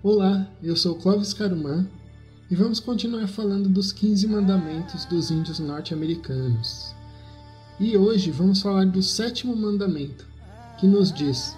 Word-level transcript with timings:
Olá, 0.00 0.48
eu 0.62 0.76
sou 0.76 0.94
Clóvis 0.94 1.34
Carumã 1.34 1.84
e 2.48 2.54
vamos 2.54 2.78
continuar 2.78 3.26
falando 3.26 3.68
dos 3.68 3.90
15 3.90 4.28
mandamentos 4.28 5.04
dos 5.04 5.28
índios 5.28 5.58
norte-americanos. 5.58 6.94
E 7.80 7.96
hoje 7.96 8.30
vamos 8.30 8.62
falar 8.62 8.86
do 8.86 9.02
sétimo 9.02 9.56
mandamento, 9.56 10.24
que 10.78 10.86
nos 10.86 11.12
diz: 11.12 11.56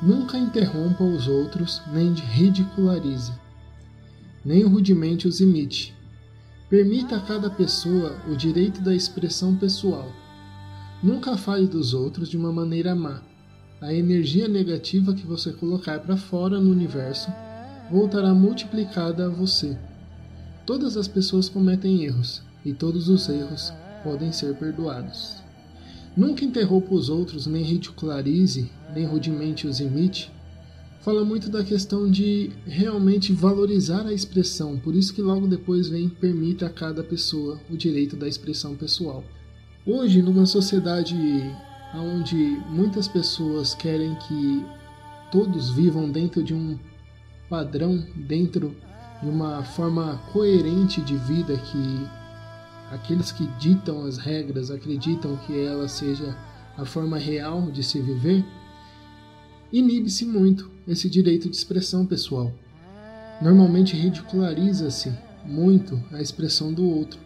Nunca 0.00 0.38
interrompa 0.38 1.02
os 1.02 1.26
outros, 1.26 1.82
nem 1.92 2.14
ridicularize, 2.14 3.32
nem 4.44 4.62
rudemente 4.62 5.26
os 5.26 5.40
imite. 5.40 5.92
Permita 6.70 7.16
a 7.16 7.20
cada 7.20 7.50
pessoa 7.50 8.16
o 8.30 8.36
direito 8.36 8.80
da 8.80 8.94
expressão 8.94 9.56
pessoal. 9.56 10.08
Nunca 11.02 11.36
fale 11.36 11.66
dos 11.66 11.94
outros 11.94 12.28
de 12.28 12.36
uma 12.36 12.52
maneira 12.52 12.94
má. 12.94 13.20
A 13.80 13.92
energia 13.92 14.46
negativa 14.46 15.12
que 15.12 15.26
você 15.26 15.52
colocar 15.52 15.98
para 15.98 16.16
fora 16.16 16.60
no 16.60 16.70
universo 16.70 17.28
voltará 17.90 18.34
multiplicada 18.34 19.26
a 19.26 19.28
você. 19.28 19.76
Todas 20.64 20.96
as 20.96 21.08
pessoas 21.08 21.48
cometem 21.48 22.04
erros, 22.04 22.42
e 22.64 22.72
todos 22.72 23.08
os 23.08 23.28
erros 23.28 23.72
podem 24.02 24.32
ser 24.32 24.54
perdoados. 24.54 25.42
Nunca 26.16 26.44
interrompa 26.44 26.94
os 26.94 27.08
outros, 27.08 27.46
nem 27.46 27.62
ridicularize, 27.62 28.70
nem 28.94 29.04
rudemente 29.04 29.66
os 29.66 29.80
imite. 29.80 30.30
Fala 31.00 31.24
muito 31.24 31.48
da 31.48 31.64
questão 31.64 32.08
de 32.08 32.52
realmente 32.64 33.32
valorizar 33.32 34.06
a 34.06 34.12
expressão, 34.12 34.78
por 34.78 34.94
isso 34.94 35.12
que 35.12 35.22
logo 35.22 35.48
depois 35.48 35.88
vem 35.88 36.08
permita 36.08 36.66
a 36.66 36.70
cada 36.70 37.02
pessoa 37.02 37.58
o 37.68 37.76
direito 37.76 38.14
da 38.14 38.28
expressão 38.28 38.76
pessoal. 38.76 39.24
Hoje, 39.84 40.22
numa 40.22 40.46
sociedade 40.46 41.16
onde 41.94 42.36
muitas 42.70 43.08
pessoas 43.08 43.74
querem 43.74 44.14
que 44.14 44.64
todos 45.32 45.70
vivam 45.70 46.08
dentro 46.08 46.42
de 46.42 46.54
um 46.54 46.78
padrão, 47.48 48.04
dentro 48.14 48.74
de 49.22 49.28
uma 49.28 49.62
forma 49.62 50.20
coerente 50.32 51.00
de 51.00 51.16
vida 51.16 51.56
que 51.56 52.08
aqueles 52.90 53.30
que 53.30 53.46
ditam 53.58 54.04
as 54.04 54.18
regras 54.18 54.70
acreditam 54.70 55.36
que 55.46 55.58
ela 55.58 55.88
seja 55.88 56.36
a 56.76 56.84
forma 56.84 57.18
real 57.18 57.70
de 57.70 57.82
se 57.82 58.00
viver, 58.00 58.44
inibe-se 59.72 60.24
muito 60.24 60.70
esse 60.86 61.08
direito 61.08 61.48
de 61.48 61.56
expressão 61.56 62.04
pessoal. 62.04 62.52
Normalmente 63.40 63.96
ridiculariza-se 63.96 65.12
muito 65.44 66.02
a 66.12 66.20
expressão 66.20 66.72
do 66.72 66.84
outro. 66.84 67.20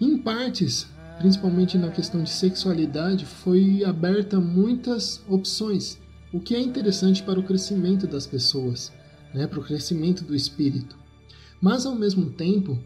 Em 0.00 0.18
partes, 0.18 0.86
principalmente 1.18 1.78
na 1.78 1.90
questão 1.90 2.22
de 2.22 2.30
sexualidade, 2.30 3.24
foi 3.24 3.84
aberta 3.84 4.40
muitas 4.40 5.22
opções, 5.28 5.98
o 6.32 6.40
que 6.40 6.54
é 6.54 6.60
interessante 6.60 7.22
para 7.22 7.38
o 7.38 7.44
crescimento 7.44 8.06
das 8.06 8.26
pessoas 8.26 8.92
né, 9.34 9.46
para 9.46 9.58
o 9.58 9.64
crescimento 9.64 10.24
do 10.24 10.34
espírito. 10.34 10.96
Mas 11.60 11.84
ao 11.84 11.94
mesmo 11.94 12.30
tempo, 12.30 12.78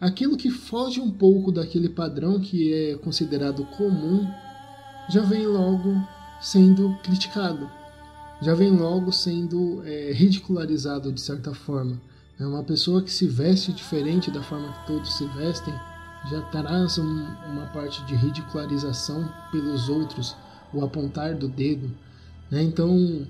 aquilo 0.00 0.36
que 0.36 0.50
foge 0.50 1.00
um 1.00 1.10
pouco 1.10 1.50
daquele 1.50 1.88
padrão 1.88 2.38
que 2.38 2.72
é 2.72 2.94
considerado 2.96 3.64
comum 3.76 4.28
já 5.08 5.22
vem 5.22 5.46
logo 5.46 5.94
sendo 6.40 6.94
criticado, 7.02 7.70
já 8.42 8.54
vem 8.54 8.70
logo 8.70 9.10
sendo 9.10 9.82
é, 9.84 10.12
ridicularizado 10.12 11.10
de 11.10 11.20
certa 11.20 11.54
forma. 11.54 12.00
É 12.38 12.46
uma 12.46 12.64
pessoa 12.64 13.02
que 13.02 13.12
se 13.12 13.26
veste 13.26 13.72
diferente 13.72 14.30
da 14.30 14.42
forma 14.42 14.72
que 14.72 14.86
todos 14.86 15.16
se 15.16 15.24
vestem 15.28 15.74
já 16.30 16.40
traz 16.42 16.98
um, 16.98 17.24
uma 17.52 17.66
parte 17.72 18.02
de 18.04 18.14
ridicularização 18.14 19.28
pelos 19.52 19.88
outros, 19.88 20.34
o 20.72 20.82
apontar 20.82 21.34
do 21.34 21.48
dedo. 21.48 21.90
Né? 22.50 22.62
Então, 22.62 23.26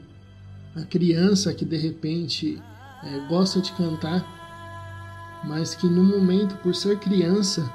a 0.74 0.82
criança 0.82 1.54
que 1.54 1.64
de 1.64 1.76
repente 1.76 2.60
é, 3.04 3.28
gosta 3.28 3.60
de 3.60 3.72
cantar, 3.72 5.42
mas 5.44 5.74
que 5.74 5.86
no 5.86 6.02
momento, 6.02 6.56
por 6.56 6.74
ser 6.74 6.98
criança, 6.98 7.70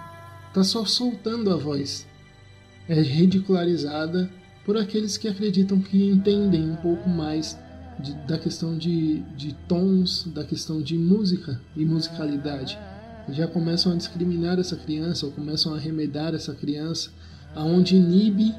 está 0.47 0.63
só 0.63 0.83
soltando 0.83 1.51
a 1.51 1.55
voz, 1.55 2.05
é 2.87 2.99
ridicularizada 2.99 4.29
por 4.65 4.75
aqueles 4.75 5.17
que 5.17 5.27
acreditam 5.27 5.79
que 5.79 6.09
entendem 6.09 6.69
um 6.69 6.75
pouco 6.75 7.07
mais 7.07 7.57
de, 7.99 8.13
da 8.27 8.37
questão 8.37 8.77
de, 8.77 9.19
de 9.37 9.53
tons, 9.67 10.25
da 10.33 10.43
questão 10.43 10.81
de 10.81 10.97
música 10.97 11.61
e 11.75 11.85
musicalidade. 11.85 12.77
Já 13.29 13.47
começam 13.47 13.93
a 13.93 13.95
discriminar 13.95 14.59
essa 14.59 14.75
criança 14.75 15.25
ou 15.25 15.31
começam 15.31 15.73
a 15.73 15.77
remedar 15.77 16.33
essa 16.33 16.53
criança, 16.53 17.11
aonde 17.55 17.95
inibe 17.95 18.53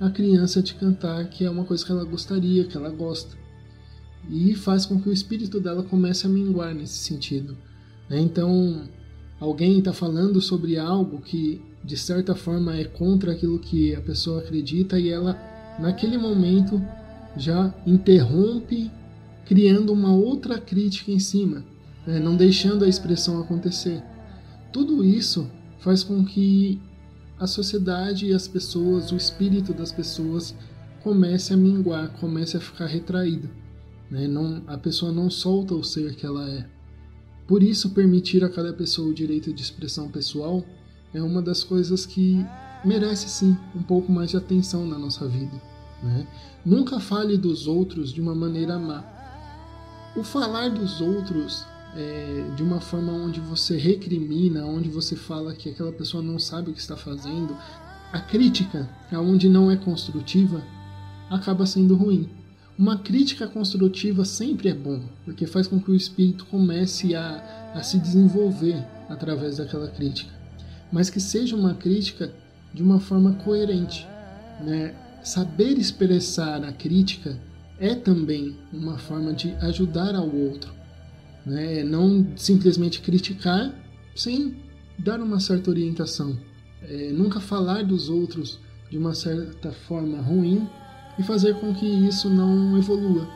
a 0.00 0.10
criança 0.10 0.62
de 0.62 0.74
cantar, 0.74 1.28
que 1.28 1.44
é 1.44 1.50
uma 1.50 1.64
coisa 1.64 1.84
que 1.84 1.92
ela 1.92 2.04
gostaria, 2.04 2.64
que 2.64 2.76
ela 2.76 2.90
gosta 2.90 3.43
e 4.28 4.54
faz 4.54 4.86
com 4.86 5.00
que 5.00 5.08
o 5.08 5.12
espírito 5.12 5.60
dela 5.60 5.82
comece 5.82 6.26
a 6.26 6.30
minguar 6.30 6.74
nesse 6.74 6.98
sentido. 6.98 7.56
Né? 8.08 8.20
Então, 8.20 8.82
alguém 9.38 9.78
está 9.78 9.92
falando 9.92 10.40
sobre 10.40 10.78
algo 10.78 11.20
que 11.20 11.60
de 11.84 11.96
certa 11.96 12.34
forma 12.34 12.76
é 12.76 12.84
contra 12.84 13.32
aquilo 13.32 13.58
que 13.58 13.94
a 13.94 14.00
pessoa 14.00 14.40
acredita 14.40 14.98
e 14.98 15.10
ela, 15.10 15.38
naquele 15.78 16.16
momento, 16.16 16.82
já 17.36 17.74
interrompe, 17.86 18.90
criando 19.44 19.92
uma 19.92 20.14
outra 20.14 20.58
crítica 20.58 21.10
em 21.10 21.18
cima, 21.18 21.62
né? 22.06 22.18
não 22.18 22.36
deixando 22.36 22.84
a 22.84 22.88
expressão 22.88 23.40
acontecer. 23.40 24.02
Tudo 24.72 25.04
isso 25.04 25.46
faz 25.78 26.02
com 26.02 26.24
que 26.24 26.80
a 27.38 27.46
sociedade 27.46 28.26
e 28.26 28.32
as 28.32 28.48
pessoas, 28.48 29.12
o 29.12 29.16
espírito 29.16 29.74
das 29.74 29.92
pessoas, 29.92 30.54
comece 31.02 31.52
a 31.52 31.56
minguar, 31.56 32.08
comece 32.18 32.56
a 32.56 32.60
ficar 32.60 32.86
retraído. 32.86 33.50
Né? 34.14 34.28
Não, 34.28 34.62
a 34.68 34.78
pessoa 34.78 35.10
não 35.10 35.28
solta 35.28 35.74
o 35.74 35.82
ser 35.82 36.14
que 36.14 36.24
ela 36.24 36.48
é. 36.48 36.64
Por 37.48 37.64
isso, 37.64 37.90
permitir 37.90 38.44
a 38.44 38.48
cada 38.48 38.72
pessoa 38.72 39.08
o 39.08 39.14
direito 39.14 39.52
de 39.52 39.60
expressão 39.60 40.08
pessoal 40.08 40.64
é 41.12 41.20
uma 41.20 41.42
das 41.42 41.64
coisas 41.64 42.06
que 42.06 42.46
merece 42.84 43.28
sim 43.28 43.56
um 43.74 43.82
pouco 43.82 44.12
mais 44.12 44.30
de 44.30 44.36
atenção 44.36 44.86
na 44.86 44.96
nossa 44.96 45.26
vida. 45.26 45.60
Né? 46.00 46.28
Nunca 46.64 47.00
fale 47.00 47.36
dos 47.36 47.66
outros 47.66 48.12
de 48.12 48.20
uma 48.20 48.36
maneira 48.36 48.78
má. 48.78 49.04
O 50.16 50.22
falar 50.22 50.70
dos 50.70 51.00
outros 51.00 51.66
é, 51.96 52.50
de 52.54 52.62
uma 52.62 52.80
forma 52.80 53.12
onde 53.12 53.40
você 53.40 53.76
recrimina, 53.76 54.64
onde 54.64 54.88
você 54.88 55.16
fala 55.16 55.56
que 55.56 55.70
aquela 55.70 55.92
pessoa 55.92 56.22
não 56.22 56.38
sabe 56.38 56.70
o 56.70 56.72
que 56.72 56.80
está 56.80 56.96
fazendo, 56.96 57.56
a 58.12 58.20
crítica, 58.20 58.88
aonde 59.10 59.48
não 59.48 59.72
é 59.72 59.76
construtiva, 59.76 60.62
acaba 61.28 61.66
sendo 61.66 61.96
ruim. 61.96 62.30
Uma 62.76 62.98
crítica 62.98 63.46
construtiva 63.46 64.24
sempre 64.24 64.68
é 64.68 64.74
bom, 64.74 65.00
porque 65.24 65.46
faz 65.46 65.68
com 65.68 65.80
que 65.80 65.92
o 65.92 65.94
espírito 65.94 66.44
comece 66.46 67.14
a, 67.14 67.72
a 67.72 67.82
se 67.82 67.98
desenvolver 67.98 68.84
através 69.08 69.58
daquela 69.58 69.86
crítica. 69.86 70.32
Mas 70.90 71.08
que 71.08 71.20
seja 71.20 71.54
uma 71.54 71.74
crítica 71.74 72.32
de 72.72 72.82
uma 72.82 72.98
forma 72.98 73.34
coerente. 73.34 74.04
Né? 74.60 74.92
Saber 75.22 75.78
expressar 75.78 76.64
a 76.64 76.72
crítica 76.72 77.38
é 77.78 77.94
também 77.94 78.56
uma 78.72 78.98
forma 78.98 79.32
de 79.32 79.52
ajudar 79.60 80.16
ao 80.16 80.28
outro. 80.28 80.74
Né? 81.46 81.84
Não 81.84 82.26
simplesmente 82.36 83.00
criticar 83.00 83.72
sem 84.16 84.56
dar 84.98 85.20
uma 85.20 85.38
certa 85.38 85.70
orientação. 85.70 86.36
É, 86.82 87.12
nunca 87.12 87.40
falar 87.40 87.84
dos 87.84 88.08
outros 88.08 88.58
de 88.90 88.98
uma 88.98 89.14
certa 89.14 89.70
forma 89.72 90.20
ruim 90.20 90.68
e 91.18 91.22
fazer 91.22 91.54
com 91.60 91.72
que 91.72 91.86
isso 91.86 92.28
não 92.28 92.76
evolua. 92.76 93.28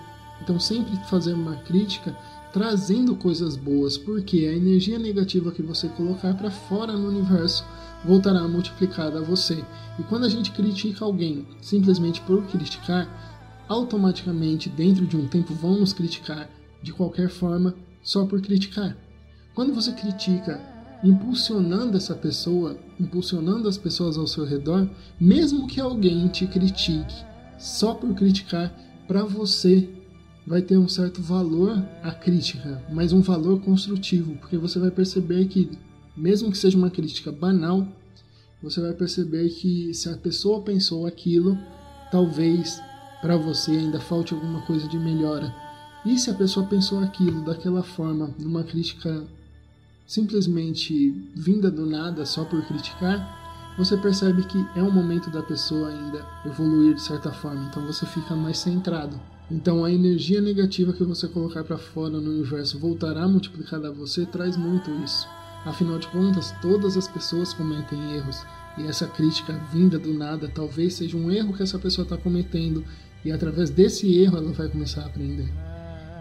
Então, 0.42 0.58
sempre 0.58 0.96
fazer 1.08 1.34
uma 1.34 1.56
crítica 1.56 2.16
trazendo 2.52 3.14
coisas 3.14 3.56
boas, 3.56 3.98
porque 3.98 4.46
a 4.46 4.56
energia 4.56 4.98
negativa 4.98 5.52
que 5.52 5.62
você 5.62 5.88
colocar 5.88 6.34
para 6.34 6.50
fora 6.50 6.92
no 6.92 7.08
universo 7.08 7.64
voltará 8.04 8.46
multiplicada 8.48 9.18
a 9.18 9.22
você. 9.22 9.64
E 9.98 10.02
quando 10.04 10.24
a 10.24 10.28
gente 10.28 10.50
critica 10.52 11.04
alguém 11.04 11.46
simplesmente 11.60 12.20
por 12.22 12.42
criticar, 12.46 13.06
automaticamente 13.68 14.68
dentro 14.68 15.06
de 15.06 15.16
um 15.16 15.26
tempo 15.26 15.52
vão 15.54 15.78
nos 15.78 15.92
criticar 15.92 16.48
de 16.82 16.92
qualquer 16.92 17.28
forma 17.28 17.74
só 18.02 18.24
por 18.24 18.40
criticar. 18.40 18.96
Quando 19.54 19.74
você 19.74 19.92
critica 19.92 20.60
impulsionando 21.04 21.96
essa 21.96 22.14
pessoa, 22.14 22.76
impulsionando 22.98 23.68
as 23.68 23.76
pessoas 23.76 24.16
ao 24.16 24.26
seu 24.26 24.44
redor, 24.44 24.88
mesmo 25.20 25.66
que 25.66 25.80
alguém 25.80 26.26
te 26.28 26.46
critique 26.46 27.27
só 27.58 27.94
por 27.94 28.14
criticar, 28.14 28.74
para 29.06 29.24
você 29.24 29.88
vai 30.46 30.62
ter 30.62 30.78
um 30.78 30.88
certo 30.88 31.20
valor 31.20 31.84
a 32.02 32.10
crítica, 32.10 32.82
mas 32.90 33.12
um 33.12 33.20
valor 33.20 33.60
construtivo, 33.60 34.36
porque 34.36 34.56
você 34.56 34.78
vai 34.78 34.90
perceber 34.90 35.46
que, 35.46 35.70
mesmo 36.16 36.50
que 36.50 36.56
seja 36.56 36.78
uma 36.78 36.90
crítica 36.90 37.30
banal, 37.30 37.86
você 38.62 38.80
vai 38.80 38.92
perceber 38.92 39.48
que 39.50 39.92
se 39.92 40.08
a 40.08 40.16
pessoa 40.16 40.62
pensou 40.62 41.06
aquilo, 41.06 41.58
talvez 42.10 42.80
para 43.20 43.36
você 43.36 43.72
ainda 43.72 44.00
falte 44.00 44.32
alguma 44.32 44.62
coisa 44.62 44.88
de 44.88 44.98
melhora. 44.98 45.54
E 46.04 46.18
se 46.18 46.30
a 46.30 46.34
pessoa 46.34 46.66
pensou 46.66 47.00
aquilo 47.00 47.44
daquela 47.44 47.82
forma, 47.82 48.34
numa 48.38 48.62
crítica 48.62 49.26
simplesmente 50.06 51.10
vinda 51.36 51.70
do 51.70 51.84
nada 51.84 52.24
só 52.24 52.44
por 52.44 52.64
criticar, 52.66 53.47
você 53.78 53.96
percebe 53.96 54.42
que 54.42 54.58
é 54.74 54.82
o 54.82 54.90
momento 54.90 55.30
da 55.30 55.40
pessoa 55.40 55.90
ainda 55.90 56.26
evoluir 56.44 56.94
de 56.94 57.00
certa 57.00 57.30
forma, 57.30 57.68
então 57.70 57.86
você 57.86 58.04
fica 58.04 58.34
mais 58.34 58.58
centrado. 58.58 59.18
Então 59.48 59.84
a 59.84 59.92
energia 59.92 60.40
negativa 60.40 60.92
que 60.92 61.04
você 61.04 61.28
colocar 61.28 61.62
para 61.62 61.78
fora 61.78 62.20
no 62.20 62.28
universo 62.28 62.76
voltará 62.76 63.28
multiplicada 63.28 63.88
a 63.88 63.92
você 63.92 64.26
traz 64.26 64.56
muito 64.56 64.90
isso. 65.04 65.28
Afinal 65.64 65.96
de 65.96 66.08
contas, 66.08 66.52
todas 66.60 66.96
as 66.96 67.06
pessoas 67.06 67.52
cometem 67.52 68.16
erros 68.16 68.44
e 68.76 68.82
essa 68.82 69.06
crítica 69.06 69.52
vinda 69.72 69.96
do 69.96 70.12
nada 70.12 70.50
talvez 70.52 70.94
seja 70.94 71.16
um 71.16 71.30
erro 71.30 71.54
que 71.54 71.62
essa 71.62 71.78
pessoa 71.78 72.02
está 72.02 72.16
cometendo 72.16 72.84
e 73.24 73.30
através 73.30 73.70
desse 73.70 74.12
erro 74.18 74.38
ela 74.38 74.52
vai 74.52 74.68
começar 74.68 75.02
a 75.02 75.06
aprender. 75.06 75.48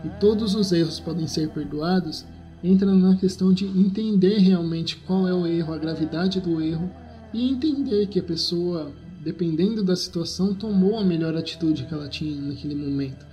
E 0.06 0.10
todos 0.20 0.54
os 0.54 0.72
erros 0.72 1.00
podem 1.00 1.26
ser 1.26 1.50
perdoados 1.50 2.24
entra 2.64 2.94
na 2.94 3.16
questão 3.16 3.52
de 3.52 3.66
entender 3.66 4.38
realmente 4.38 4.96
qual 4.98 5.28
é 5.28 5.34
o 5.34 5.48
erro, 5.48 5.74
a 5.74 5.78
gravidade 5.78 6.40
do 6.40 6.62
erro 6.62 6.90
e 7.34 7.50
entender 7.50 8.08
que 8.08 8.20
a 8.20 8.24
pessoa, 8.24 8.92
dependendo 9.24 9.84
da 9.84 9.96
situação, 9.96 10.54
tomou 10.54 10.98
a 10.98 11.04
melhor 11.04 11.36
atitude 11.36 11.86
que 11.86 11.94
ela 11.94 12.08
tinha 12.08 12.40
naquele 12.42 12.76
momento. 12.76 13.26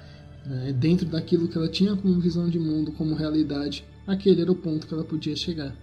Né? 0.46 0.73
Dentro 0.73 1.06
daquilo 1.06 1.49
que 1.49 1.56
ela 1.56 1.69
tinha 1.69 1.96
como 1.96 2.20
visão 2.20 2.49
de 2.49 2.58
mundo, 2.58 2.93
como 2.93 3.14
realidade, 3.14 3.85
aquele 4.06 4.43
era 4.43 4.52
o 4.52 4.56
ponto 4.56 4.87
que 4.87 4.94
ela 4.94 5.05
podia 5.05 5.37
chegar. 5.37 5.75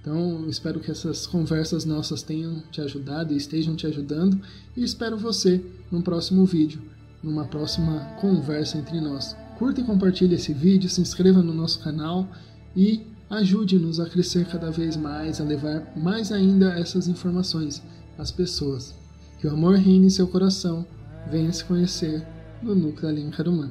Então, 0.00 0.46
espero 0.50 0.80
que 0.80 0.90
essas 0.90 1.26
conversas 1.26 1.86
nossas 1.86 2.22
tenham 2.22 2.62
te 2.70 2.80
ajudado 2.82 3.32
e 3.32 3.36
estejam 3.38 3.74
te 3.74 3.86
ajudando 3.86 4.38
e 4.76 4.84
espero 4.84 5.16
você 5.16 5.64
no 5.90 6.02
próximo 6.02 6.44
vídeo, 6.44 6.82
numa 7.22 7.46
próxima 7.46 8.00
conversa 8.20 8.76
entre 8.76 9.00
nós. 9.00 9.34
Curta 9.58 9.80
e 9.80 9.84
compartilhe 9.84 10.34
esse 10.34 10.52
vídeo, 10.52 10.90
se 10.90 11.00
inscreva 11.00 11.42
no 11.42 11.54
nosso 11.54 11.80
canal 11.80 12.28
e 12.76 13.13
ajude-nos 13.36 14.00
a 14.00 14.08
crescer 14.08 14.46
cada 14.46 14.70
vez 14.70 14.96
mais, 14.96 15.40
a 15.40 15.44
levar 15.44 15.92
mais 15.96 16.32
ainda 16.32 16.78
essas 16.78 17.08
informações 17.08 17.82
às 18.18 18.30
pessoas. 18.30 18.94
Que 19.38 19.46
o 19.46 19.52
amor 19.52 19.76
reine 19.76 20.06
em 20.06 20.10
seu 20.10 20.26
coração, 20.26 20.86
venha 21.30 21.52
se 21.52 21.64
conhecer 21.64 22.26
no 22.62 22.74
Núcleo 22.74 23.08
Alim 23.08 23.30
Karumã. 23.30 23.70